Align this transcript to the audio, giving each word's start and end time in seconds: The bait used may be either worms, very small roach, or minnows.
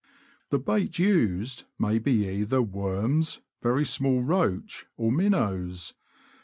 The 0.49 0.57
bait 0.57 0.97
used 0.97 1.65
may 1.77 1.99
be 1.99 2.27
either 2.27 2.59
worms, 2.59 3.39
very 3.61 3.85
small 3.85 4.23
roach, 4.23 4.87
or 4.97 5.11
minnows. 5.11 5.93